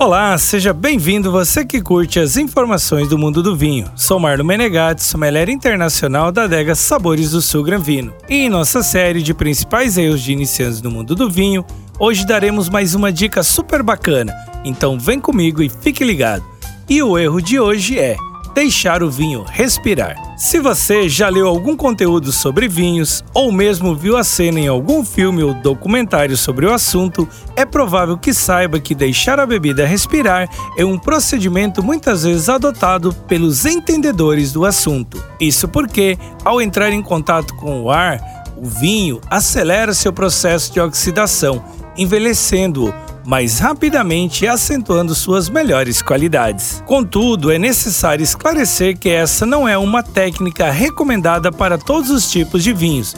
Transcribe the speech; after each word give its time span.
Olá, 0.00 0.38
seja 0.38 0.72
bem-vindo 0.72 1.32
você 1.32 1.64
que 1.64 1.82
curte 1.82 2.20
as 2.20 2.36
informações 2.36 3.08
do 3.08 3.18
mundo 3.18 3.42
do 3.42 3.56
vinho. 3.56 3.90
Sou 3.96 4.20
Marlon 4.20 4.44
Menegatti, 4.44 5.02
sommelier 5.02 5.48
internacional 5.48 6.30
da 6.30 6.44
adega 6.44 6.76
Sabores 6.76 7.32
do 7.32 7.42
Sul 7.42 7.64
Gran 7.64 7.80
Vino. 7.80 8.14
E 8.28 8.36
em 8.36 8.48
nossa 8.48 8.80
série 8.80 9.20
de 9.20 9.34
principais 9.34 9.98
erros 9.98 10.22
de 10.22 10.30
iniciantes 10.30 10.80
no 10.80 10.88
mundo 10.88 11.16
do 11.16 11.28
vinho, 11.28 11.64
hoje 11.98 12.24
daremos 12.24 12.68
mais 12.68 12.94
uma 12.94 13.10
dica 13.10 13.42
super 13.42 13.82
bacana. 13.82 14.32
Então 14.64 15.00
vem 15.00 15.18
comigo 15.18 15.60
e 15.64 15.68
fique 15.68 16.04
ligado. 16.04 16.44
E 16.88 17.02
o 17.02 17.18
erro 17.18 17.42
de 17.42 17.58
hoje 17.58 17.98
é 17.98 18.16
deixar 18.58 19.04
o 19.04 19.08
vinho 19.08 19.44
respirar. 19.48 20.16
Se 20.36 20.58
você 20.58 21.08
já 21.08 21.28
leu 21.28 21.46
algum 21.46 21.76
conteúdo 21.76 22.32
sobre 22.32 22.66
vinhos 22.66 23.22
ou 23.32 23.52
mesmo 23.52 23.94
viu 23.94 24.16
a 24.16 24.24
cena 24.24 24.58
em 24.58 24.66
algum 24.66 25.04
filme 25.04 25.44
ou 25.44 25.54
documentário 25.54 26.36
sobre 26.36 26.66
o 26.66 26.72
assunto, 26.72 27.28
é 27.54 27.64
provável 27.64 28.18
que 28.18 28.34
saiba 28.34 28.80
que 28.80 28.96
deixar 28.96 29.38
a 29.38 29.46
bebida 29.46 29.86
respirar 29.86 30.48
é 30.76 30.84
um 30.84 30.98
procedimento 30.98 31.84
muitas 31.84 32.24
vezes 32.24 32.48
adotado 32.48 33.12
pelos 33.28 33.64
entendedores 33.64 34.52
do 34.52 34.64
assunto. 34.64 35.22
Isso 35.40 35.68
porque, 35.68 36.18
ao 36.44 36.60
entrar 36.60 36.92
em 36.92 37.00
contato 37.00 37.54
com 37.54 37.82
o 37.82 37.92
ar, 37.92 38.20
o 38.56 38.66
vinho 38.66 39.20
acelera 39.30 39.94
seu 39.94 40.12
processo 40.12 40.72
de 40.72 40.80
oxidação, 40.80 41.62
envelhecendo-o 41.96 42.92
mais 43.28 43.58
rapidamente 43.58 44.46
acentuando 44.46 45.14
suas 45.14 45.50
melhores 45.50 46.00
qualidades. 46.00 46.82
Contudo, 46.86 47.52
é 47.52 47.58
necessário 47.58 48.22
esclarecer 48.22 48.98
que 48.98 49.10
essa 49.10 49.44
não 49.44 49.68
é 49.68 49.76
uma 49.76 50.02
técnica 50.02 50.70
recomendada 50.70 51.52
para 51.52 51.76
todos 51.76 52.08
os 52.08 52.30
tipos 52.30 52.64
de 52.64 52.72
vinhos. 52.72 53.14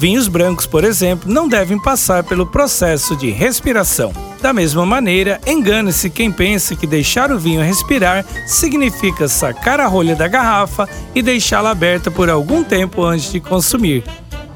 Vinhos 0.00 0.26
brancos, 0.26 0.66
por 0.66 0.82
exemplo, 0.82 1.32
não 1.32 1.46
devem 1.46 1.80
passar 1.80 2.24
pelo 2.24 2.44
processo 2.44 3.14
de 3.14 3.30
respiração. 3.30 4.12
Da 4.40 4.52
mesma 4.52 4.84
maneira, 4.84 5.40
engane-se 5.46 6.10
quem 6.10 6.32
pensa 6.32 6.74
que 6.74 6.84
deixar 6.84 7.30
o 7.30 7.38
vinho 7.38 7.62
respirar 7.62 8.26
significa 8.48 9.28
sacar 9.28 9.78
a 9.78 9.86
rolha 9.86 10.16
da 10.16 10.26
garrafa 10.26 10.88
e 11.14 11.22
deixá-la 11.22 11.70
aberta 11.70 12.10
por 12.10 12.28
algum 12.28 12.64
tempo 12.64 13.04
antes 13.04 13.30
de 13.30 13.38
consumir. 13.38 14.02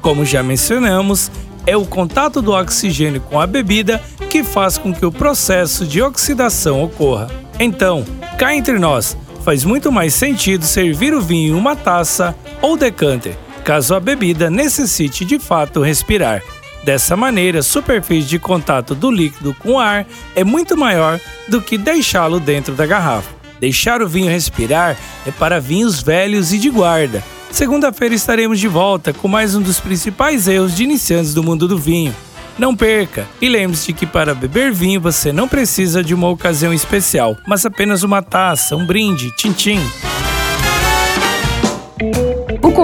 Como 0.01 0.25
já 0.25 0.43
mencionamos, 0.43 1.31
é 1.67 1.75
o 1.75 1.85
contato 1.85 2.41
do 2.41 2.53
oxigênio 2.53 3.19
com 3.19 3.39
a 3.39 3.45
bebida 3.45 4.01
que 4.29 4.41
faz 4.41 4.77
com 4.77 4.93
que 4.93 5.05
o 5.05 5.11
processo 5.11 5.85
de 5.85 6.01
oxidação 6.01 6.81
ocorra. 6.81 7.29
Então, 7.59 8.05
cá 8.39 8.55
entre 8.55 8.79
nós, 8.79 9.17
faz 9.43 9.65
muito 9.65 9.91
mais 9.91 10.13
sentido 10.13 10.65
servir 10.65 11.13
o 11.13 11.21
vinho 11.21 11.53
em 11.55 11.59
uma 11.59 11.75
taça 11.75 12.33
ou 12.61 12.77
decanter, 12.77 13.37
caso 13.65 13.93
a 13.93 13.99
bebida 13.99 14.49
necessite 14.49 15.25
de 15.25 15.37
fato 15.37 15.81
respirar. 15.81 16.41
Dessa 16.85 17.17
maneira, 17.17 17.59
a 17.59 17.63
superfície 17.63 18.29
de 18.29 18.39
contato 18.39 18.95
do 18.95 19.11
líquido 19.11 19.53
com 19.55 19.73
o 19.73 19.79
ar 19.79 20.07
é 20.35 20.43
muito 20.45 20.77
maior 20.77 21.19
do 21.49 21.61
que 21.61 21.77
deixá-lo 21.77 22.39
dentro 22.39 22.75
da 22.75 22.85
garrafa. 22.85 23.35
Deixar 23.59 24.01
o 24.01 24.07
vinho 24.07 24.31
respirar 24.31 24.95
é 25.25 25.31
para 25.31 25.59
vinhos 25.59 26.01
velhos 26.01 26.53
e 26.53 26.59
de 26.59 26.69
guarda, 26.69 27.21
Segunda-feira 27.51 28.13
estaremos 28.13 28.59
de 28.59 28.67
volta 28.67 29.13
com 29.13 29.27
mais 29.27 29.55
um 29.55 29.61
dos 29.61 29.79
principais 29.79 30.47
erros 30.47 30.75
de 30.75 30.83
iniciantes 30.83 31.33
do 31.33 31.43
mundo 31.43 31.67
do 31.67 31.77
vinho. 31.77 32.15
Não 32.57 32.75
perca! 32.75 33.27
E 33.41 33.47
lembre-se 33.49 33.93
que 33.93 34.05
para 34.05 34.33
beber 34.33 34.71
vinho 34.71 34.99
você 34.99 35.31
não 35.31 35.47
precisa 35.47 36.03
de 36.03 36.13
uma 36.13 36.29
ocasião 36.29 36.73
especial, 36.73 37.37
mas 37.47 37.65
apenas 37.65 38.03
uma 38.03 38.21
taça, 38.21 38.75
um 38.75 38.85
brinde, 38.85 39.31
tchim-tchim 39.35 39.79